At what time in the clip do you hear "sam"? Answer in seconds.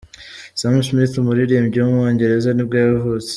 0.59-0.75